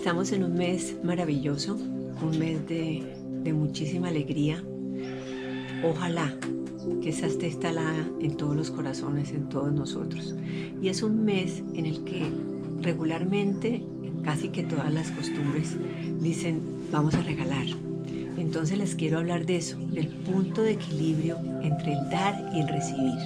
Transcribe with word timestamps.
Estamos 0.00 0.32
en 0.32 0.44
un 0.44 0.54
mes 0.54 0.96
maravilloso, 1.04 1.74
un 1.74 2.38
mes 2.38 2.66
de, 2.66 3.52
muchísima 3.52 4.08
alegría. 4.08 4.64
Ojalá 5.84 6.34
que 7.02 7.10
esa 7.10 7.26
esté 7.26 7.48
instalada 7.48 8.08
en 8.18 8.34
todos 8.38 8.56
los 8.56 8.70
corazones, 8.70 9.30
en 9.32 9.50
todos 9.50 9.70
nosotros. 9.70 10.34
Y 10.80 10.88
es 10.88 11.02
un 11.02 11.22
mes 11.26 11.62
en 11.74 11.84
el 11.84 12.02
que 12.04 12.32
regularmente, 12.80 13.84
casi 14.24 14.48
que 14.48 14.62
todas 14.62 14.90
las 14.90 15.10
costumbres 15.10 15.76
dicen, 16.18 16.62
vamos 16.90 17.14
a 17.14 17.20
regalar. 17.20 17.66
Entonces 18.38 18.78
les 18.78 18.94
quiero 18.94 19.18
hablar 19.18 19.44
de 19.44 19.56
eso, 19.56 19.76
del 19.92 20.08
punto 20.08 20.62
de 20.62 20.72
equilibrio 20.72 21.36
entre 21.60 21.92
el 21.92 22.08
dar 22.08 22.50
y 22.54 22.60
el 22.60 22.68
recibir. 22.68 23.18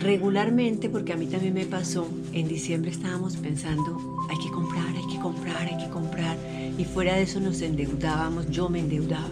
Regularmente, 0.00 0.88
porque 0.88 1.12
a 1.12 1.16
mí 1.16 1.28
también 1.28 1.54
me 1.54 1.64
pasó, 1.64 2.08
en 2.32 2.48
diciembre 2.48 2.90
estábamos 2.90 3.36
pensando, 3.36 4.26
hay 4.30 4.38
que 4.38 4.50
comprar, 4.50 4.88
hay 4.88 5.06
que 5.06 5.20
comprar, 5.20 5.66
hay 5.66 5.76
que 5.76 5.90
comprar, 5.90 6.36
y 6.78 6.84
fuera 6.84 7.16
de 7.16 7.22
eso 7.22 7.40
nos 7.40 7.60
endeudábamos, 7.60 8.50
yo 8.50 8.68
me 8.68 8.80
endeudaba. 8.80 9.30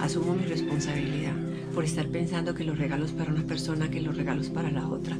Asumo 0.00 0.34
mi 0.34 0.44
responsabilidad 0.44 1.34
por 1.74 1.84
estar 1.84 2.08
pensando 2.08 2.54
que 2.54 2.64
los 2.64 2.78
regalos 2.78 3.12
para 3.12 3.32
una 3.32 3.44
persona, 3.44 3.90
que 3.90 4.00
los 4.00 4.16
regalos 4.16 4.48
para 4.48 4.70
la 4.70 4.88
otra. 4.88 5.16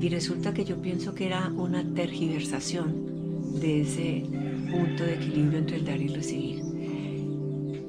Y 0.00 0.08
resulta 0.08 0.52
que 0.52 0.64
yo 0.64 0.76
pienso 0.76 1.14
que 1.14 1.26
era 1.26 1.48
una 1.56 1.84
tergiversación 1.84 3.60
de 3.60 3.82
ese 3.82 4.24
punto 4.70 5.04
de 5.04 5.14
equilibrio 5.14 5.58
entre 5.58 5.76
el 5.76 5.84
dar 5.84 6.00
y 6.00 6.08
el 6.08 6.14
recibir. 6.14 6.62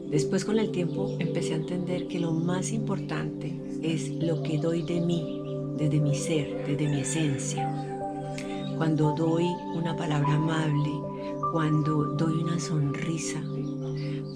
Después 0.09 0.45
con 0.45 0.57
el 0.57 0.71
tiempo 0.71 1.17
empecé 1.19 1.53
a 1.53 1.57
entender 1.57 2.07
que 2.07 2.19
lo 2.19 2.31
más 2.31 2.71
importante 2.71 3.53
es 3.81 4.09
lo 4.09 4.41
que 4.41 4.57
doy 4.57 4.83
de 4.83 5.01
mí, 5.01 5.41
desde 5.77 5.99
mi 5.99 6.15
ser, 6.15 6.65
desde 6.65 6.87
mi 6.87 7.01
esencia. 7.01 7.96
Cuando 8.77 9.13
doy 9.13 9.45
una 9.75 9.95
palabra 9.95 10.35
amable, 10.35 10.91
cuando 11.51 12.05
doy 12.15 12.43
una 12.43 12.59
sonrisa, 12.59 13.41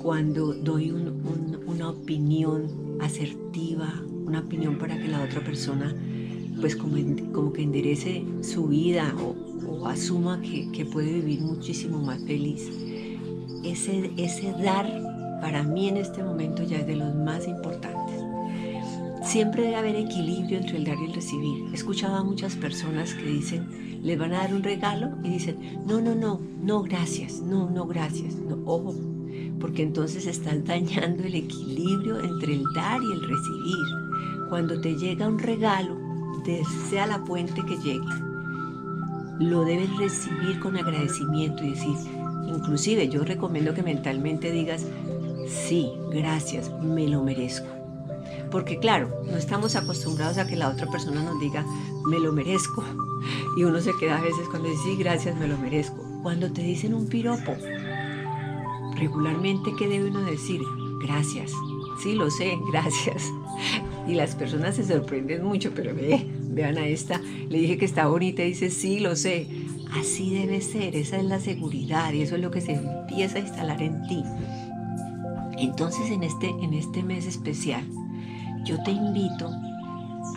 cuando 0.02 0.54
doy 0.54 0.92
una 0.92 1.90
opinión 1.90 2.98
asertiva, 3.00 4.02
una 4.26 4.40
opinión 4.40 4.78
para 4.78 4.98
que 4.98 5.08
la 5.08 5.24
otra 5.24 5.44
persona 5.44 5.96
pues 6.62 6.76
como, 6.76 7.54
que 7.54 7.64
enderece 7.64 8.24
su 8.42 8.68
vida 8.68 9.14
o, 9.20 9.88
asuma 9.88 10.40
que, 10.42 10.86
puede 10.86 11.12
vivir 11.14 11.42
muchísimo 11.42 12.00
más 12.00 12.24
feliz. 12.24 12.70
Ese 13.64 14.54
dar 14.64 15.40
para 15.42 15.64
mí 15.64 15.90
en 15.90 15.98
este 15.98 16.24
momento 16.24 16.64
ya 16.64 16.78
es 16.78 16.88
de 16.88 16.96
los 16.96 17.16
más 17.16 17.48
importantes. 17.48 18.01
Siempre 19.32 19.64
debe 19.64 19.78
haber 19.78 19.96
equilibrio 19.96 20.58
entre 20.58 20.76
el 20.76 20.84
dar 20.84 20.98
y 21.00 21.06
el 21.06 21.14
recibir. 21.14 21.64
He 21.72 21.76
escuchado 21.76 22.18
a 22.18 22.24
muchas 22.26 22.58
personas 22.58 23.14
que 23.14 23.24
dicen, 23.24 24.02
les 24.04 24.20
van 24.20 24.34
a 24.34 24.40
dar 24.40 24.54
un 24.54 24.62
regalo 24.62 25.12
y 25.24 25.30
dicen, 25.30 25.58
no, 25.88 26.02
no, 26.02 26.14
no, 26.16 26.42
no, 26.62 26.84
gracias, 26.84 27.40
no, 27.40 27.70
no, 27.70 27.88
gracias, 27.88 28.36
no, 28.36 28.60
ojo, 28.66 28.94
porque 29.62 29.84
entonces 29.84 30.28
estás 30.28 30.66
dañando 30.66 31.24
el 31.24 31.36
equilibrio 31.36 32.20
entre 32.20 32.56
el 32.56 32.64
dar 32.76 33.00
y 33.02 33.10
el 33.10 33.22
recibir. 33.22 34.50
Cuando 34.50 34.82
te 34.82 34.98
llega 34.98 35.30
un 35.30 35.40
regalo, 35.40 35.98
sea 36.90 37.08
la 37.08 37.20
fuente 37.20 37.64
que 37.66 37.78
llegue, 37.78 38.02
lo 39.40 39.64
debes 39.64 39.96
recibir 39.96 40.60
con 40.60 40.76
agradecimiento 40.76 41.64
y 41.64 41.70
decir, 41.70 41.96
inclusive 42.54 43.08
yo 43.08 43.24
recomiendo 43.24 43.74
que 43.74 43.82
mentalmente 43.82 44.52
digas, 44.52 44.86
sí, 45.48 45.90
gracias, 46.12 46.70
me 46.84 47.08
lo 47.08 47.24
merezco. 47.24 47.81
Porque 48.52 48.78
claro, 48.78 49.10
no 49.26 49.38
estamos 49.38 49.76
acostumbrados 49.76 50.38
a 50.38 50.46
que 50.46 50.56
la 50.56 50.70
otra 50.70 50.88
persona 50.88 51.24
nos 51.24 51.40
diga, 51.40 51.66
me 52.06 52.20
lo 52.20 52.32
merezco. 52.32 52.84
Y 53.56 53.66
uno 53.66 53.82
se 53.82 53.92
queda 54.00 54.18
a 54.18 54.22
veces 54.22 54.48
cuando 54.50 54.70
dice, 54.70 54.82
sí, 54.84 54.96
gracias, 54.96 55.38
me 55.38 55.48
lo 55.48 55.58
merezco. 55.58 56.04
Cuando 56.24 56.52
te 56.52 56.64
dicen 56.64 56.94
un 56.94 57.08
piropo, 57.08 57.54
regularmente, 58.96 59.72
¿qué 59.78 59.88
debe 59.88 60.10
uno 60.10 60.22
decir? 60.22 60.62
Gracias. 61.04 61.52
Sí, 62.02 62.14
lo 62.14 62.32
sé, 62.32 62.58
gracias. 62.72 63.32
Y 64.08 64.16
las 64.16 64.36
personas 64.36 64.76
se 64.76 64.86
sorprenden 64.86 65.44
mucho, 65.44 65.72
pero 65.76 65.94
ve, 65.94 66.26
vean 66.50 66.78
a 66.78 66.88
esta, 66.88 67.20
le 67.50 67.60
dije 67.60 67.78
que 67.78 67.86
está 67.86 68.08
bonita 68.08 68.42
y 68.42 68.50
dice, 68.50 68.70
sí, 68.70 69.00
lo 69.00 69.16
sé. 69.16 69.48
Así 70.00 70.34
debe 70.34 70.62
ser, 70.62 70.96
esa 70.96 71.18
es 71.18 71.26
la 71.26 71.40
seguridad 71.40 72.14
y 72.14 72.22
eso 72.22 72.36
es 72.36 72.42
lo 72.42 72.50
que 72.50 72.62
se 72.62 72.74
empieza 72.74 73.38
a 73.38 73.42
instalar 73.42 73.82
en 73.82 74.02
ti. 74.08 74.24
Entonces 75.58 76.10
en 76.10 76.24
este, 76.24 76.50
en 76.50 76.74
este 76.74 77.04
mes 77.04 77.26
especial, 77.26 77.84
yo 78.64 78.82
te 78.84 78.92
invito 78.92 79.50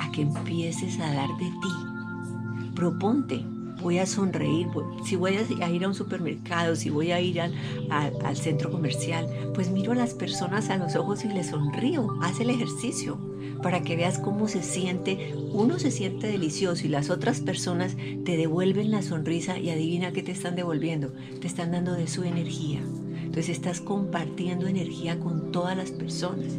a 0.00 0.10
que 0.12 0.22
empieces 0.22 0.98
a 1.00 1.12
dar 1.12 1.28
de 1.36 1.46
ti. 1.46 2.72
Proponte, 2.74 3.44
voy 3.82 3.98
a 3.98 4.06
sonreír, 4.06 4.66
si 5.04 5.16
voy 5.16 5.36
a 5.36 5.70
ir 5.70 5.84
a 5.84 5.88
un 5.88 5.94
supermercado, 5.94 6.74
si 6.74 6.90
voy 6.90 7.12
a 7.12 7.20
ir 7.20 7.40
al, 7.40 7.54
al, 7.90 8.36
centro 8.36 8.70
comercial, 8.70 9.26
pues 9.54 9.70
miro 9.70 9.92
a 9.92 9.96
las 9.96 10.14
personas 10.14 10.70
a 10.70 10.78
los 10.78 10.96
ojos 10.96 11.24
y 11.24 11.28
les 11.28 11.48
sonrío, 11.48 12.16
haz 12.22 12.40
el 12.40 12.50
ejercicio 12.50 13.18
para 13.62 13.82
que 13.82 13.96
veas 13.96 14.18
cómo 14.18 14.48
se 14.48 14.62
siente, 14.62 15.34
uno 15.52 15.78
se 15.78 15.90
siente 15.90 16.26
delicioso 16.26 16.86
y 16.86 16.90
las 16.90 17.10
otras 17.10 17.40
personas 17.40 17.96
te 18.24 18.36
devuelven 18.36 18.90
la 18.90 19.02
sonrisa 19.02 19.58
y 19.58 19.70
adivina 19.70 20.12
qué 20.12 20.22
te 20.22 20.32
están 20.32 20.56
devolviendo, 20.56 21.12
te 21.40 21.46
están 21.46 21.72
dando 21.72 21.94
de 21.94 22.06
su 22.06 22.24
energía. 22.24 22.80
Entonces 23.22 23.48
estás 23.48 23.80
compartiendo 23.80 24.66
energía 24.66 25.18
con 25.18 25.50
todas 25.50 25.76
las 25.76 25.90
personas. 25.90 26.52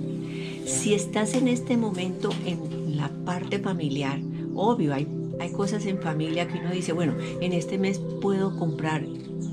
Si 0.66 0.96
estás 0.96 1.36
en 1.36 1.48
este 1.48 1.78
momento 1.78 2.30
en 2.44 2.98
la 2.98 3.10
parte 3.24 3.60
familiar, 3.60 4.20
obvio, 4.56 4.96
hay, 4.96 5.08
hay 5.40 5.52
cosas 5.52 5.86
en 5.86 6.02
familia 6.02 6.48
que 6.48 6.58
uno 6.58 6.72
dice, 6.72 6.92
bueno, 6.92 7.14
en 7.40 7.54
este 7.54 7.78
mes 7.78 8.00
puedo 8.20 8.58
comprar 8.58 9.06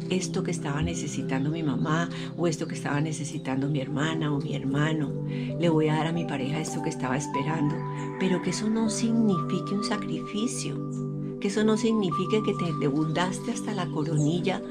esto 0.09 0.43
que 0.43 0.51
estaba 0.51 0.81
necesitando 0.81 1.51
mi 1.51 1.63
mamá 1.63 2.09
o 2.39 2.47
esto 2.47 2.67
que 2.67 2.75
estaba 2.75 3.01
necesitando 3.03 3.69
mi 3.69 3.81
hermana 3.81 4.33
o 4.33 4.41
mi 4.41 4.55
hermano. 4.55 5.13
Le 5.29 5.69
voy 5.69 5.89
a 5.89 5.97
dar 5.97 6.07
a 6.07 6.13
mi 6.13 6.25
pareja 6.25 6.61
esto 6.61 6.83
que 6.83 6.89
estaba 6.89 7.19
esperando. 7.19 7.75
Pero 8.19 8.41
que 8.41 8.51
eso 8.51 8.71
no 8.71 8.89
signifique 8.89 9.75
un 9.75 9.85
sacrificio. 9.85 11.39
Que 11.41 11.49
eso 11.49 11.63
no 11.63 11.77
signifique 11.77 12.43
que 12.43 12.55
te 12.55 12.71
endeudaste 12.71 13.51
hasta 13.51 13.75
la 13.75 13.87
coronilla 13.87 14.63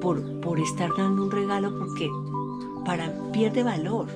por, 0.00 0.40
por 0.40 0.58
estar 0.58 0.90
dando 0.96 1.24
un 1.24 1.30
regalo 1.30 1.78
porque 1.78 2.08
para 2.86 3.12
pierde 3.32 3.62
valor. 3.62 4.06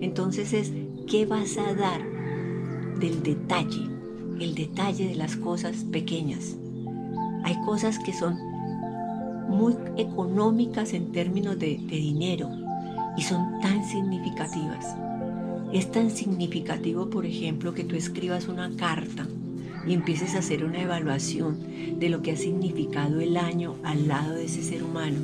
Entonces 0.00 0.52
es 0.52 0.72
¿Qué 1.06 1.26
vas 1.26 1.58
a 1.58 1.74
dar 1.74 2.00
del 2.98 3.22
detalle? 3.22 3.88
El 4.40 4.54
detalle 4.54 5.08
de 5.08 5.14
las 5.14 5.36
cosas 5.36 5.84
pequeñas. 5.90 6.56
Hay 7.44 7.60
cosas 7.64 7.98
que 7.98 8.12
son 8.12 8.36
muy 9.48 9.74
económicas 9.96 10.94
en 10.94 11.12
términos 11.12 11.58
de, 11.58 11.76
dinero 11.76 12.50
y 13.16 13.22
son 13.22 13.60
tan 13.60 13.84
significativas. 13.84 14.96
Es 15.72 15.90
tan 15.90 16.10
significativo, 16.10 17.10
por 17.10 17.26
ejemplo, 17.26 17.74
que 17.74 17.84
tú 17.84 17.96
escribas 17.96 18.48
una 18.48 18.70
carta 18.76 19.26
y 19.86 19.94
empieces 19.94 20.34
a 20.34 20.38
hacer 20.38 20.64
una 20.64 20.80
evaluación 20.80 21.58
de 21.98 22.08
lo 22.08 22.22
que 22.22 22.32
ha 22.32 22.36
significado 22.36 23.20
el 23.20 23.36
año 23.36 23.76
al 23.82 24.08
lado 24.08 24.34
de 24.34 24.44
ese 24.44 24.62
ser 24.62 24.82
humano 24.82 25.18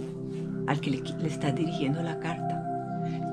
al 0.66 0.80
que 0.80 0.90
le, 0.90 1.02
estás 1.26 1.54
dirigiendo 1.54 2.02
la 2.02 2.18
carta 2.20 2.47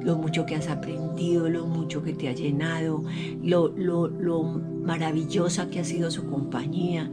lo 0.06 0.16
mucho 0.18 0.46
que 0.46 0.56
has 0.56 0.70
aprendido, 0.70 1.50
lo 1.50 1.66
mucho 1.66 2.04
que 2.04 2.14
te 2.14 2.30
ha 2.30 2.34
llenado, 2.34 3.04
lo, 3.42 3.70
lo, 3.70 4.44
maravillosa 4.84 5.70
que 5.72 5.80
ha 5.80 5.84
sido 5.84 6.12
su 6.12 6.30
compañía. 6.30 7.12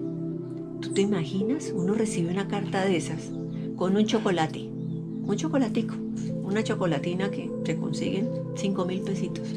¿Tú 0.80 0.92
te 0.92 1.00
imaginas? 1.00 1.72
Uno 1.75 1.94
recibe 1.94 2.30
una 2.30 2.48
carta 2.48 2.84
de 2.84 2.98
esas 2.98 3.32
con 3.76 3.97
un 3.97 4.04
chocolate, 4.04 4.60
un 4.60 5.34
chocolatico, 5.36 5.94
una 6.42 6.62
chocolatina 6.62 7.30
que 7.30 7.50
se 7.64 7.76
consiguen 7.78 8.28
5 8.56 8.84
mil 8.84 9.00
pesitos. 9.00 9.48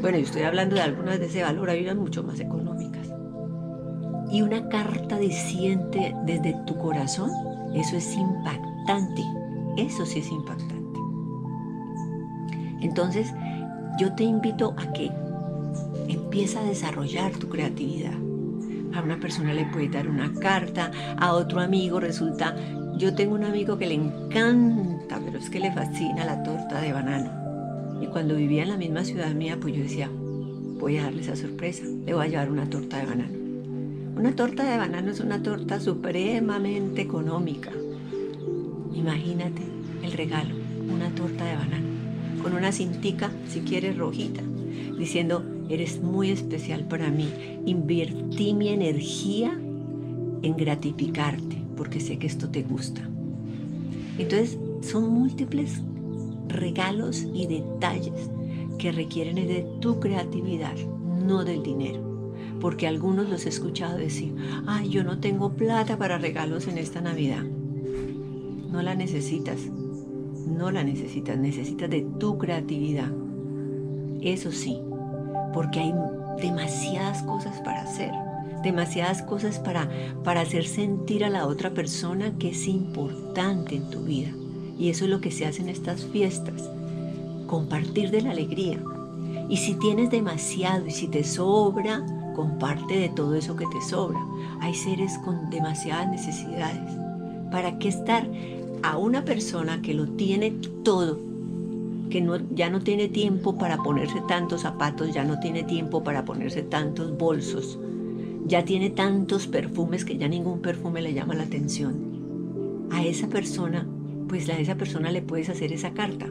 Bueno, 0.00 0.16
yo 0.16 0.24
estoy 0.24 0.42
hablando 0.42 0.76
de 0.76 0.82
algunas 0.82 1.20
de 1.20 1.26
ese 1.26 1.42
valor, 1.42 1.68
hay 1.68 1.82
unas 1.82 1.96
mucho 1.96 2.22
más 2.22 2.40
económicas. 2.40 3.06
Y 4.32 4.40
una 4.40 4.66
carta 4.70 5.18
diciente 5.18 6.14
desde 6.24 6.56
tu 6.66 6.78
corazón, 6.78 7.30
eso 7.74 7.98
es 7.98 8.16
impactante, 8.16 9.22
eso 9.76 10.06
sí 10.06 10.20
es 10.20 10.30
impactante. 10.30 10.69
Entonces, 12.80 13.32
yo 13.98 14.14
te 14.14 14.24
invito 14.24 14.74
a 14.78 14.92
que 14.92 15.10
empieza 16.08 16.60
a 16.60 16.64
desarrollar 16.64 17.32
tu 17.32 17.48
creatividad. 17.48 18.14
A 18.94 19.02
una 19.02 19.20
persona 19.20 19.54
le 19.54 19.66
puede 19.66 19.88
dar 19.88 20.08
una 20.08 20.32
carta, 20.34 20.90
a 21.16 21.34
otro 21.34 21.60
amigo 21.60 22.00
resulta, 22.00 22.56
yo 22.96 23.14
tengo 23.14 23.34
un 23.34 23.44
amigo 23.44 23.78
que 23.78 23.86
le 23.86 23.94
encanta, 23.94 25.20
pero 25.24 25.38
es 25.38 25.48
que 25.48 25.60
le 25.60 25.72
fascina 25.72 26.24
la 26.24 26.42
torta 26.42 26.80
de 26.80 26.92
banano. 26.92 27.30
Y 28.02 28.06
cuando 28.06 28.36
vivía 28.36 28.62
en 28.62 28.70
la 28.70 28.76
misma 28.76 29.04
ciudad 29.04 29.32
mía, 29.32 29.58
pues 29.60 29.74
yo 29.74 29.82
decía, 29.82 30.10
voy 30.78 30.96
a 30.96 31.04
darle 31.04 31.22
esa 31.22 31.36
sorpresa, 31.36 31.84
le 31.84 32.14
voy 32.14 32.26
a 32.26 32.28
llevar 32.28 32.50
una 32.50 32.68
torta 32.68 32.98
de 32.98 33.06
banano. 33.06 33.38
Una 34.16 34.34
torta 34.34 34.64
de 34.64 34.76
banano 34.76 35.10
es 35.10 35.20
una 35.20 35.42
torta 35.42 35.78
supremamente 35.78 37.02
económica. 37.02 37.70
Imagínate 38.94 39.62
el 40.02 40.12
regalo, 40.12 40.54
una 40.92 41.10
torta 41.10 41.44
de 41.44 41.56
banano 41.56 41.89
con 42.42 42.54
una 42.54 42.72
cintica, 42.72 43.30
si 43.48 43.60
quieres, 43.60 43.96
rojita, 43.96 44.42
diciendo, 44.98 45.44
eres 45.68 46.00
muy 46.02 46.30
especial 46.30 46.86
para 46.86 47.10
mí. 47.10 47.28
Invertí 47.66 48.54
mi 48.54 48.68
energía 48.68 49.52
en 50.42 50.56
gratificarte 50.56 51.56
porque 51.76 52.00
sé 52.00 52.18
que 52.18 52.26
esto 52.26 52.50
te 52.50 52.62
gusta. 52.62 53.00
Entonces, 54.18 54.58
son 54.82 55.08
múltiples 55.08 55.80
regalos 56.48 57.26
y 57.32 57.46
detalles 57.46 58.30
que 58.78 58.92
requieren 58.92 59.36
de 59.36 59.66
tu 59.80 60.00
creatividad, 60.00 60.76
no 61.24 61.44
del 61.44 61.62
dinero. 61.62 62.34
Porque 62.60 62.86
algunos 62.86 63.28
los 63.28 63.46
he 63.46 63.48
escuchado 63.48 63.96
decir, 63.96 64.34
ay, 64.66 64.90
yo 64.90 65.04
no 65.04 65.20
tengo 65.20 65.54
plata 65.54 65.96
para 65.96 66.18
regalos 66.18 66.68
en 66.68 66.78
esta 66.78 67.00
Navidad. 67.00 67.44
No 68.70 68.82
la 68.82 68.94
necesitas, 68.94 69.60
no 70.50 70.70
la 70.70 70.84
necesitas, 70.84 71.38
necesitas 71.38 71.88
de 71.88 72.02
tu 72.18 72.38
creatividad. 72.38 73.10
Eso 74.20 74.52
sí, 74.52 74.78
porque 75.52 75.80
hay 75.80 75.94
demasiadas 76.40 77.22
cosas 77.22 77.60
para 77.62 77.82
hacer, 77.82 78.12
demasiadas 78.62 79.22
cosas 79.22 79.58
para, 79.58 79.88
para 80.24 80.42
hacer 80.42 80.66
sentir 80.66 81.24
a 81.24 81.30
la 81.30 81.46
otra 81.46 81.70
persona 81.70 82.32
que 82.38 82.50
es 82.50 82.66
importante 82.66 83.76
en 83.76 83.90
tu 83.90 84.02
vida. 84.02 84.30
Y 84.78 84.90
eso 84.90 85.04
es 85.04 85.10
lo 85.10 85.20
que 85.20 85.30
se 85.30 85.46
hace 85.46 85.62
en 85.62 85.68
estas 85.68 86.04
fiestas, 86.06 86.68
compartir 87.46 88.10
de 88.10 88.22
la 88.22 88.30
alegría. 88.30 88.82
Y 89.48 89.56
si 89.58 89.74
tienes 89.74 90.10
demasiado 90.10 90.86
y 90.86 90.90
si 90.90 91.08
te 91.08 91.24
sobra, 91.24 92.04
comparte 92.34 92.98
de 92.98 93.08
todo 93.08 93.34
eso 93.34 93.56
que 93.56 93.66
te 93.66 93.80
sobra. 93.82 94.18
Hay 94.60 94.74
seres 94.74 95.18
con 95.24 95.50
demasiadas 95.50 96.08
necesidades. 96.08 96.96
¿Para 97.50 97.78
qué 97.78 97.88
estar 97.88 98.26
a 98.82 98.96
una 98.96 99.24
persona 99.24 99.82
que 99.82 99.94
lo 99.94 100.06
tiene 100.08 100.52
todo, 100.82 101.18
que 102.10 102.26
ya 102.54 102.70
no 102.70 102.80
tiene 102.80 103.08
tiempo 103.08 103.56
para 103.56 103.78
ponerse 103.78 104.20
tantos 104.26 104.62
zapatos, 104.62 105.12
ya 105.14 105.24
no 105.24 105.38
tiene 105.40 105.62
tiempo 105.62 106.02
para 106.02 106.24
ponerse 106.24 106.62
tantos 106.62 107.16
bolsos, 107.16 107.78
ya 108.46 108.64
tiene 108.64 108.90
tantos 108.90 109.46
perfumes 109.46 110.04
que 110.04 110.16
ya 110.16 110.28
ningún 110.28 110.60
perfume 110.60 111.02
le 111.02 111.14
llama 111.14 111.34
la 111.34 111.44
atención? 111.44 112.88
A 112.90 113.04
esa 113.04 113.28
persona 113.28 113.86
pues 114.30 114.48
a 114.48 114.56
esa 114.56 114.76
persona 114.76 115.10
le 115.10 115.22
puedes 115.22 115.48
hacer 115.48 115.72
esa 115.72 115.92
carta. 115.92 116.26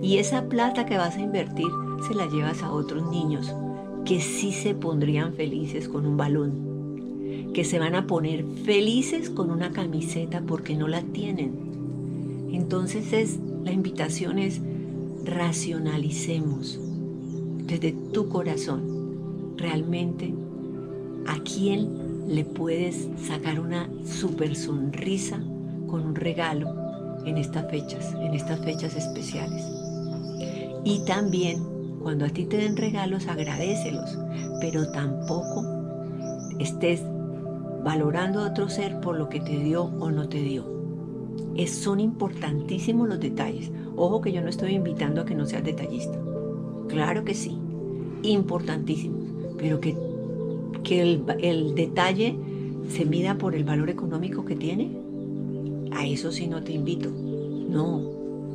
Y 0.00 0.18
esa 0.18 0.48
plata 0.48 0.86
que 0.86 0.96
vas 0.96 1.16
a 1.16 1.20
invertir 1.20 1.66
se 2.06 2.14
la 2.14 2.26
llevas 2.26 2.62
a 2.62 2.70
otros 2.70 3.10
niños 3.10 3.52
que 4.04 4.20
sí 4.20 4.52
se 4.52 4.74
pondrían 4.76 5.34
felices 5.34 5.88
con 5.88 6.06
un 6.06 6.16
balón, 6.16 7.50
que 7.52 7.64
se 7.64 7.80
van 7.80 7.96
a 7.96 8.06
poner 8.06 8.44
felices 8.64 9.28
con 9.28 9.50
una 9.50 9.72
camiseta 9.72 10.40
porque 10.46 10.76
no 10.76 10.86
la 10.86 11.02
tienen. 11.02 11.71
Entonces 12.52 13.12
es 13.12 13.38
la 13.64 13.72
invitación 13.72 14.38
es 14.38 14.60
racionalicemos 15.24 16.78
desde 17.66 17.92
tu 18.12 18.28
corazón 18.28 19.54
realmente 19.56 20.34
a 21.26 21.38
quién 21.42 22.26
le 22.28 22.44
puedes 22.44 23.08
sacar 23.26 23.60
una 23.60 23.88
super 24.04 24.56
sonrisa 24.56 25.38
con 25.86 26.06
un 26.06 26.14
regalo 26.14 26.74
en 27.24 27.38
estas 27.38 27.70
fechas, 27.70 28.14
en 28.14 28.34
estas 28.34 28.60
fechas 28.64 28.96
especiales. 28.96 29.64
Y 30.84 31.04
también 31.04 31.62
cuando 32.02 32.24
a 32.24 32.28
ti 32.28 32.44
te 32.46 32.56
den 32.56 32.76
regalos, 32.76 33.28
agradecelos, 33.28 34.18
pero 34.60 34.90
tampoco 34.90 35.64
estés 36.58 37.00
valorando 37.84 38.40
a 38.40 38.48
otro 38.48 38.68
ser 38.68 39.00
por 39.00 39.16
lo 39.16 39.28
que 39.28 39.40
te 39.40 39.56
dio 39.58 39.84
o 39.84 40.10
no 40.10 40.28
te 40.28 40.40
dio. 40.40 40.81
Es, 41.56 41.70
son 41.70 42.00
importantísimos 42.00 43.08
los 43.08 43.20
detalles. 43.20 43.70
Ojo 43.96 44.20
que 44.20 44.32
yo 44.32 44.40
no 44.40 44.48
estoy 44.48 44.72
invitando 44.72 45.20
a 45.20 45.24
que 45.24 45.34
no 45.34 45.46
seas 45.46 45.64
detallista. 45.64 46.18
Claro 46.88 47.24
que 47.24 47.34
sí, 47.34 47.58
importantísimos, 48.22 49.22
pero 49.58 49.80
que, 49.80 49.96
que 50.82 51.02
el, 51.02 51.74
detalle 51.74 52.36
se 52.88 53.04
mida 53.04 53.38
por 53.38 53.54
el 53.54 53.64
valor 53.64 53.90
económico 53.90 54.44
que 54.44 54.56
tiene 54.56 54.90
a 55.92 56.06
eso 56.06 56.32
sí 56.32 56.46
no 56.46 56.62
te 56.62 56.72
invito. 56.72 57.10
No, 57.10 57.96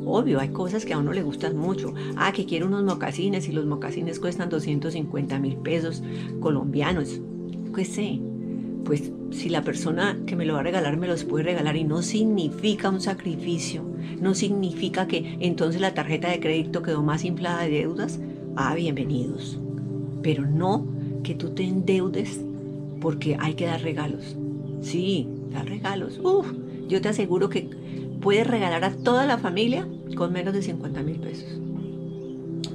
obvio, 0.05 0.39
hay 0.39 0.49
cosas 0.49 0.85
que 0.85 0.93
a 0.93 0.97
uno 0.97 1.13
le 1.13 1.23
gustan 1.23 1.57
mucho. 1.57 1.93
Ah, 2.15 2.31
que 2.31 2.45
quiero 2.45 2.67
unos 2.67 2.83
mocasines 2.83 3.47
y 3.47 3.51
los 3.51 3.65
mocasines 3.65 4.19
cuestan 4.19 4.49
250 4.49 5.39
mil 5.39 5.57
pesos 5.57 6.03
colombianos. 6.39 7.19
¿Qué 7.75 7.85
sé? 7.85 8.19
Pues 8.83 9.11
si 9.31 9.49
la 9.49 9.63
persona 9.63 10.17
que 10.25 10.35
me 10.35 10.45
lo 10.45 10.53
va 10.53 10.61
a 10.61 10.63
regalar 10.63 10.97
me 10.97 11.07
los 11.07 11.23
puede 11.23 11.43
regalar 11.43 11.75
y 11.75 11.83
no 11.83 12.01
significa 12.01 12.89
un 12.89 13.01
sacrificio, 13.01 13.83
no 14.21 14.33
significa 14.33 15.07
que 15.07 15.37
entonces 15.39 15.81
la 15.81 15.93
tarjeta 15.93 16.29
de 16.29 16.39
crédito 16.39 16.81
quedó 16.81 17.03
más 17.03 17.25
inflada 17.25 17.63
de 17.63 17.69
deudas, 17.69 18.19
ah, 18.55 18.73
bienvenidos. 18.75 19.59
Pero 20.21 20.45
no 20.45 20.85
que 21.23 21.35
tú 21.35 21.49
te 21.49 21.63
endeudes 21.63 22.41
porque 23.01 23.37
hay 23.39 23.53
que 23.53 23.65
dar 23.65 23.81
regalos. 23.81 24.35
Sí, 24.81 25.27
dar 25.51 25.67
regalos. 25.67 26.19
Uf, 26.23 26.47
yo 26.87 27.01
te 27.01 27.09
aseguro 27.09 27.49
que 27.49 27.69
puedes 28.21 28.47
regalar 28.47 28.83
a 28.83 28.95
toda 28.95 29.25
la 29.25 29.37
familia 29.37 29.87
con 30.15 30.33
menos 30.33 30.53
de 30.53 30.61
50 30.61 31.03
mil 31.03 31.19
pesos. 31.19 31.59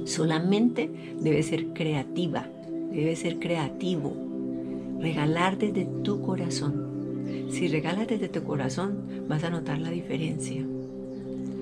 Solamente 0.05 0.89
debe 1.19 1.43
ser 1.43 1.67
creativa, 1.67 2.47
debe 2.91 3.15
ser 3.15 3.39
creativo. 3.39 4.32
Regalar 5.03 5.57
desde 5.57 5.83
tu 6.01 6.21
corazón. 6.21 7.49
Si 7.51 7.67
regalas 7.67 8.07
desde 8.07 8.29
tu 8.29 8.41
corazón, 8.45 8.99
vas 9.27 9.43
a 9.43 9.49
notar 9.49 9.79
la 9.79 9.89
diferencia. 9.89 10.63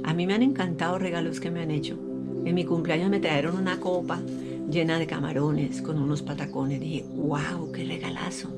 A 0.03 0.13
mí 0.13 0.27
me 0.27 0.35
han 0.35 0.43
encantado 0.43 0.99
regalos 0.99 1.39
que 1.39 1.49
me 1.49 1.61
han 1.61 1.71
hecho. 1.71 1.97
En 2.45 2.53
mi 2.53 2.65
cumpleaños 2.65 3.09
me 3.09 3.19
trajeron 3.19 3.57
una 3.57 3.79
copa 3.79 4.21
llena 4.69 4.99
de 4.99 5.07
camarones 5.07 5.81
con 5.81 5.99
unos 5.99 6.21
patacones. 6.21 6.81
Dije, 6.81 7.03
wow, 7.15 7.71
qué 7.71 7.83
regalazo. 7.83 8.49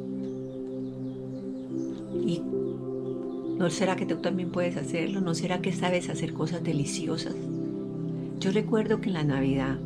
Y 2.25 2.41
¿No 3.57 3.69
será 3.69 3.95
que 3.95 4.05
tú 4.05 4.17
también 4.17 4.51
puedes 4.51 4.75
hacerlo? 4.75 5.21
¿No 5.21 5.33
será 5.33 5.61
que 5.61 5.71
sabes 5.71 6.09
hacer 6.09 6.33
cosas 6.33 6.61
deliciosas? 6.61 7.35
Yo 8.41 8.51
recuerdo 8.51 8.99
que 8.99 9.07
en 9.07 9.13
la 9.13 9.23
Navidad, 9.23 9.79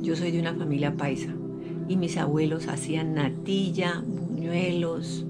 yo 0.00 0.16
soy 0.16 0.30
de 0.30 0.40
una 0.40 0.54
familia 0.54 0.96
paisa 0.96 1.34
y 1.92 1.96
mis 1.96 2.16
abuelos 2.16 2.68
hacían 2.68 3.14
natilla, 3.14 4.02
buñuelos 4.06 5.26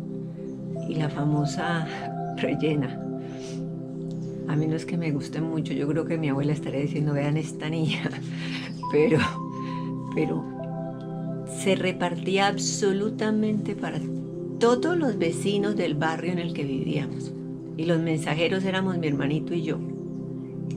y 0.89 0.95
la 0.95 1.09
famosa 1.09 1.89
rellena. 2.37 3.01
A 4.47 4.55
mí 4.55 4.67
no 4.67 4.77
es 4.77 4.87
que 4.87 4.97
me 4.97 5.11
guste 5.11 5.41
mucho, 5.41 5.73
yo 5.73 5.89
creo 5.89 6.05
que 6.05 6.19
mi 6.19 6.29
abuela 6.29 6.53
estaría 6.53 6.81
diciendo, 6.81 7.15
vean 7.15 7.37
esta 7.37 7.69
niña, 7.69 8.09
pero, 8.93 9.19
pero 10.15 10.45
se 11.59 11.75
repartía 11.75 12.47
absolutamente 12.47 13.75
para 13.75 13.99
todos 14.61 14.97
los 14.97 15.19
vecinos 15.19 15.75
del 15.75 15.95
barrio 15.95 16.31
en 16.31 16.39
el 16.39 16.53
que 16.53 16.65
vivíamos. 16.65 17.33
Y 17.77 17.87
los 17.87 18.01
mensajeros 18.01 18.63
éramos 18.65 18.99
mi 18.99 19.09
hermanito 19.09 19.53
y 19.53 19.63
yo. 19.63 19.79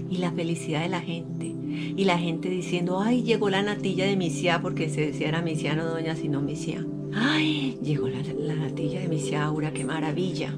Y 0.10 0.18
la 0.18 0.32
felicidad 0.32 0.82
de 0.82 0.90
la 0.90 1.02
gente. 1.02 1.55
Y 1.96 2.06
la 2.06 2.18
gente 2.18 2.50
diciendo, 2.50 3.00
ay, 3.02 3.24
llegó 3.24 3.50
la 3.50 3.62
natilla 3.62 4.06
de 4.06 4.16
Misia, 4.16 4.62
porque 4.62 4.90
se 4.90 5.02
decía 5.02 5.30
era 5.30 5.42
Misia, 5.42 5.76
no 5.76 5.86
doña, 5.86 6.16
sino 6.16 6.42
Misia. 6.42 6.86
Ay, 7.14 7.78
llegó 7.82 8.08
la, 8.08 8.56
natilla 8.56 9.00
de 9.00 9.08
Misia 9.08 9.46
Aura, 9.46 9.72
qué 9.72 9.84
maravilla. 9.84 10.54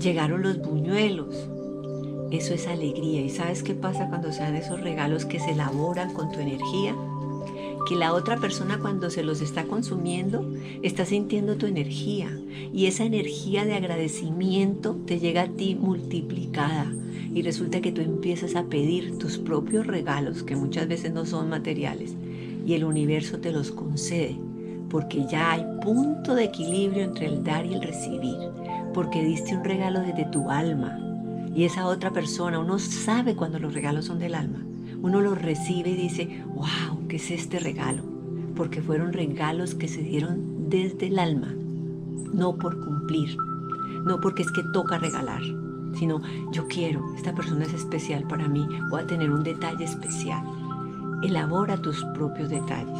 Llegaron 0.00 0.42
los 0.42 0.58
buñuelos. 0.60 1.48
Eso 2.30 2.54
es 2.54 2.66
alegría. 2.66 3.20
¿Y 3.20 3.30
sabes 3.30 3.62
qué 3.62 3.74
pasa 3.74 4.08
cuando 4.08 4.32
se 4.32 4.40
dan 4.40 4.56
esos 4.56 4.80
regalos 4.80 5.24
que 5.24 5.40
se 5.40 5.52
elaboran 5.52 6.12
con 6.12 6.30
tu 6.32 6.40
energía? 6.40 6.94
que 7.88 7.96
la 7.96 8.12
otra 8.12 8.36
persona 8.36 8.78
cuando 8.78 9.10
se 9.10 9.22
los 9.22 9.40
está 9.40 9.64
consumiendo 9.64 10.44
está 10.82 11.04
sintiendo 11.06 11.56
tu 11.56 11.66
energía 11.66 12.38
y 12.72 12.86
esa 12.86 13.04
energía 13.04 13.64
de 13.64 13.74
agradecimiento 13.74 14.96
te 15.06 15.18
llega 15.18 15.42
a 15.42 15.48
ti 15.48 15.74
multiplicada 15.74 16.92
y 17.32 17.42
resulta 17.42 17.80
que 17.80 17.92
tú 17.92 18.00
empiezas 18.00 18.56
a 18.56 18.64
pedir 18.64 19.18
tus 19.18 19.38
propios 19.38 19.86
regalos 19.86 20.42
que 20.42 20.56
muchas 20.56 20.88
veces 20.88 21.12
no 21.12 21.26
son 21.26 21.48
materiales 21.48 22.14
y 22.66 22.74
el 22.74 22.84
universo 22.84 23.38
te 23.38 23.52
los 23.52 23.70
concede 23.70 24.36
porque 24.88 25.24
ya 25.30 25.52
hay 25.52 25.64
punto 25.82 26.34
de 26.34 26.44
equilibrio 26.44 27.04
entre 27.04 27.26
el 27.26 27.44
dar 27.44 27.64
y 27.66 27.74
el 27.74 27.82
recibir 27.82 28.36
porque 28.92 29.24
diste 29.24 29.56
un 29.56 29.64
regalo 29.64 30.00
desde 30.00 30.24
tu 30.26 30.50
alma 30.50 30.98
y 31.54 31.64
esa 31.64 31.86
otra 31.86 32.12
persona 32.12 32.58
uno 32.58 32.78
sabe 32.78 33.36
cuando 33.36 33.58
los 33.58 33.74
regalos 33.74 34.06
son 34.06 34.18
del 34.18 34.34
alma 34.34 34.64
uno 35.02 35.20
los 35.20 35.40
recibe 35.40 35.90
y 35.90 35.96
dice, 35.96 36.42
wow, 36.54 37.06
¿qué 37.08 37.16
es 37.16 37.30
este 37.30 37.58
regalo? 37.58 38.02
Porque 38.54 38.82
fueron 38.82 39.12
regalos 39.12 39.74
que 39.74 39.88
se 39.88 40.02
dieron 40.02 40.68
desde 40.68 41.06
el 41.06 41.18
alma, 41.18 41.54
no 42.32 42.56
por 42.56 42.78
cumplir, 42.84 43.36
no 44.04 44.20
porque 44.20 44.42
es 44.42 44.52
que 44.52 44.62
toca 44.74 44.98
regalar, 44.98 45.40
sino 45.94 46.20
yo 46.52 46.66
quiero, 46.68 47.04
esta 47.16 47.34
persona 47.34 47.64
es 47.64 47.74
especial 47.74 48.24
para 48.24 48.48
mí, 48.48 48.66
voy 48.90 49.02
a 49.02 49.06
tener 49.06 49.30
un 49.30 49.42
detalle 49.42 49.84
especial. 49.84 50.42
Elabora 51.22 51.76
tus 51.76 52.02
propios 52.14 52.48
detalles 52.48 52.98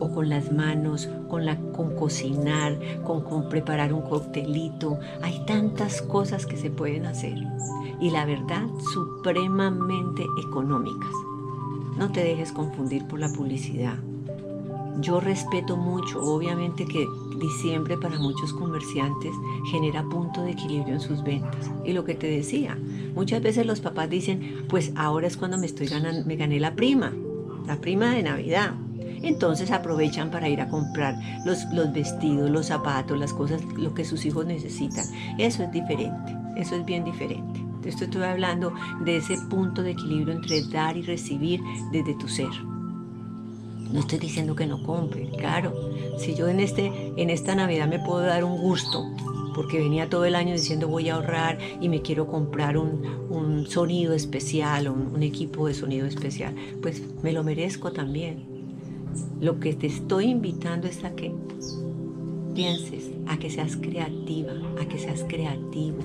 o 0.00 0.10
con 0.12 0.28
las 0.28 0.52
manos, 0.52 1.08
con, 1.28 1.44
la, 1.44 1.56
con 1.72 1.94
cocinar, 1.96 2.78
con, 3.04 3.22
con, 3.22 3.48
preparar 3.48 3.92
un 3.92 4.02
coctelito. 4.02 4.98
Hay 5.22 5.44
tantas 5.46 6.02
cosas 6.02 6.46
que 6.46 6.56
se 6.56 6.70
pueden 6.70 7.06
hacer 7.06 7.36
y 8.00 8.10
la 8.10 8.24
verdad 8.24 8.66
supremamente 8.92 10.24
económicas. 10.46 11.10
No 11.96 12.12
te 12.12 12.22
dejes 12.22 12.52
confundir 12.52 13.06
por 13.08 13.18
la 13.18 13.28
publicidad. 13.32 13.98
Yo 15.00 15.20
respeto 15.20 15.76
mucho, 15.76 16.20
obviamente 16.20 16.84
que 16.84 17.06
diciembre 17.38 17.96
para 17.96 18.18
muchos 18.18 18.52
comerciantes 18.52 19.32
genera 19.70 20.02
punto 20.02 20.42
de 20.42 20.50
equilibrio 20.52 20.94
en 20.94 21.00
sus 21.00 21.22
ventas. 21.22 21.70
Y 21.84 21.92
lo 21.92 22.04
que 22.04 22.14
te 22.14 22.26
decía, 22.26 22.76
muchas 23.14 23.40
veces 23.40 23.64
los 23.64 23.80
papás 23.80 24.10
dicen, 24.10 24.64
pues 24.68 24.92
ahora 24.96 25.28
es 25.28 25.36
cuando 25.36 25.56
me 25.56 25.66
estoy 25.66 25.86
ganando, 25.86 26.26
me 26.26 26.36
gané 26.36 26.58
la 26.58 26.74
prima, 26.74 27.12
la 27.66 27.76
prima 27.76 28.12
de 28.12 28.24
Navidad. 28.24 28.74
Entonces 29.22 29.70
aprovechan 29.70 30.30
para 30.30 30.48
ir 30.48 30.60
a 30.60 30.68
comprar 30.68 31.16
los, 31.44 31.64
los 31.72 31.92
vestidos, 31.92 32.50
los 32.50 32.66
zapatos, 32.66 33.18
las 33.18 33.32
cosas, 33.32 33.62
lo 33.76 33.94
que 33.94 34.04
sus 34.04 34.24
hijos 34.26 34.46
necesitan. 34.46 35.04
Eso 35.38 35.62
es 35.62 35.72
diferente, 35.72 36.36
eso 36.56 36.74
es 36.74 36.84
bien 36.84 37.04
diferente. 37.04 37.64
Esto 37.84 38.04
estoy 38.04 38.24
hablando 38.24 38.72
de 39.04 39.16
ese 39.18 39.36
punto 39.48 39.82
de 39.82 39.92
equilibrio 39.92 40.34
entre 40.34 40.62
dar 40.62 40.96
y 40.96 41.02
recibir 41.02 41.60
desde 41.92 42.14
tu 42.14 42.28
ser. 42.28 42.50
No 43.92 44.00
estoy 44.00 44.18
diciendo 44.18 44.54
que 44.54 44.66
no 44.66 44.82
compren, 44.82 45.30
claro. 45.30 45.72
Si 46.18 46.34
yo 46.34 46.48
en, 46.48 46.60
este, 46.60 46.92
en 47.16 47.30
esta 47.30 47.54
Navidad 47.54 47.88
me 47.88 47.98
puedo 47.98 48.20
dar 48.20 48.44
un 48.44 48.58
gusto, 48.58 49.04
porque 49.54 49.78
venía 49.78 50.08
todo 50.08 50.24
el 50.24 50.34
año 50.34 50.52
diciendo 50.52 50.88
voy 50.88 51.08
a 51.08 51.14
ahorrar 51.14 51.58
y 51.80 51.88
me 51.88 52.02
quiero 52.02 52.26
comprar 52.26 52.76
un, 52.76 53.04
un 53.30 53.66
sonido 53.66 54.12
especial, 54.14 54.88
un, 54.88 55.08
un 55.14 55.22
equipo 55.22 55.66
de 55.66 55.74
sonido 55.74 56.06
especial, 56.06 56.54
pues 56.82 57.02
me 57.22 57.32
lo 57.32 57.42
merezco 57.42 57.92
también. 57.92 58.44
Lo 59.40 59.58
que 59.58 59.74
te 59.74 59.86
estoy 59.86 60.26
invitando 60.26 60.86
es 60.86 61.02
a 61.04 61.14
que 61.16 61.32
pienses, 62.54 63.10
a 63.26 63.38
que 63.38 63.50
seas 63.50 63.76
creativa, 63.76 64.52
a 64.80 64.86
que 64.86 64.98
seas 64.98 65.24
creativo 65.26 66.02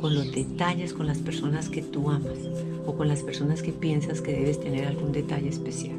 con 0.00 0.14
los 0.14 0.32
detalles, 0.32 0.92
con 0.92 1.06
las 1.06 1.18
personas 1.18 1.68
que 1.68 1.80
tú 1.80 2.10
amas 2.10 2.38
o 2.84 2.94
con 2.94 3.08
las 3.08 3.22
personas 3.22 3.62
que 3.62 3.72
piensas 3.72 4.20
que 4.20 4.32
debes 4.32 4.60
tener 4.60 4.86
algún 4.86 5.12
detalle 5.12 5.48
especial. 5.48 5.98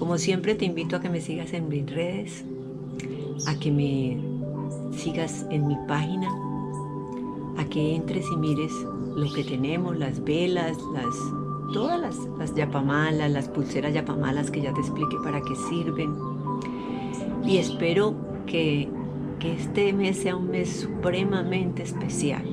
Como 0.00 0.16
siempre 0.16 0.54
te 0.54 0.64
invito 0.64 0.96
a 0.96 1.00
que 1.00 1.10
me 1.10 1.20
sigas 1.20 1.52
en 1.52 1.68
mis 1.68 1.84
redes, 1.84 2.42
a 3.46 3.54
que 3.60 3.70
me 3.70 4.18
sigas 4.96 5.44
en 5.50 5.68
mi 5.68 5.76
página, 5.86 6.26
a 7.58 7.66
que 7.66 7.96
entres 7.96 8.24
y 8.32 8.36
mires 8.38 8.72
lo 9.14 9.30
que 9.30 9.44
tenemos, 9.44 9.98
las 9.98 10.24
velas, 10.24 10.78
las, 10.94 11.14
todas 11.74 12.00
las, 12.00 12.16
las 12.38 12.54
yapamalas, 12.54 13.30
las 13.30 13.48
pulseras 13.48 13.92
yapamalas 13.92 14.50
que 14.50 14.62
ya 14.62 14.72
te 14.72 14.80
expliqué 14.80 15.18
para 15.22 15.42
qué 15.42 15.54
sirven. 15.68 16.14
Y 17.44 17.58
espero 17.58 18.14
que, 18.46 18.88
que 19.38 19.52
este 19.52 19.92
mes 19.92 20.16
sea 20.16 20.34
un 20.34 20.50
mes 20.50 20.80
supremamente 20.80 21.82
especial, 21.82 22.46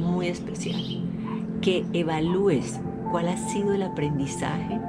muy 0.00 0.28
especial. 0.28 0.82
Que 1.60 1.84
evalúes 1.92 2.80
cuál 3.12 3.28
ha 3.28 3.36
sido 3.36 3.74
el 3.74 3.82
aprendizaje 3.82 4.80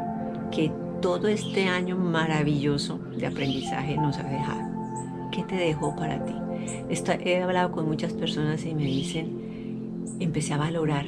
que 0.52 0.72
todo 1.08 1.30
este 1.30 1.70
año 1.70 1.96
maravilloso 1.96 3.00
de 3.18 3.28
aprendizaje 3.28 3.96
nos 3.96 4.18
ha 4.18 4.24
dejado. 4.24 4.60
¿Qué 5.32 5.42
te 5.44 5.56
dejó 5.56 5.96
para 5.96 6.26
ti? 6.26 6.34
he 7.24 7.42
hablado 7.42 7.72
con 7.72 7.88
muchas 7.88 8.12
personas 8.12 8.66
y 8.66 8.76
me 8.76 8.84
dicen, 8.84 10.04
empecé 10.20 10.54
a 10.54 10.58
valorar, 10.58 11.06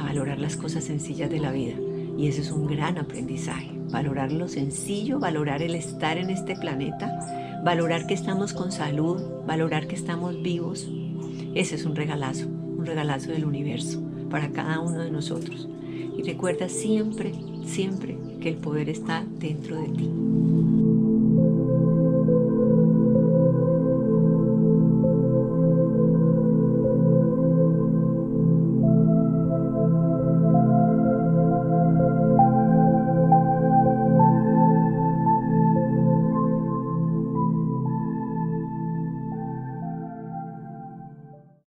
a 0.00 0.02
valorar 0.02 0.40
las 0.40 0.56
cosas 0.56 0.82
sencillas 0.82 1.30
de 1.30 1.38
la 1.38 1.52
vida. 1.52 1.76
Y 2.18 2.26
eso 2.26 2.40
es 2.40 2.50
un 2.50 2.66
gran 2.66 2.98
aprendizaje. 2.98 3.70
Valorar 3.92 4.32
lo 4.32 4.48
sencillo, 4.48 5.20
valorar 5.20 5.62
el 5.62 5.76
estar 5.76 6.18
en 6.18 6.30
este 6.30 6.56
planeta, 6.56 7.62
valorar 7.64 8.08
que 8.08 8.14
estamos 8.14 8.52
con 8.52 8.72
salud, 8.72 9.22
valorar 9.46 9.86
que 9.86 9.94
estamos 9.94 10.42
vivos. 10.42 10.88
Ese 11.54 11.76
es 11.76 11.84
un 11.84 11.94
regalazo, 11.94 12.48
un 12.48 12.84
regalazo 12.84 13.30
del 13.30 13.44
universo 13.44 14.02
para 14.28 14.50
cada 14.50 14.80
uno 14.80 14.98
de 14.98 15.12
nosotros. 15.12 15.68
Y 16.18 16.24
recuerda 16.24 16.68
siempre, 16.68 17.32
siempre 17.64 18.15
que 18.40 18.48
el 18.48 18.56
poder 18.56 18.88
está 18.88 19.24
dentro 19.38 19.76
de 19.76 19.88
ti. 19.88 20.85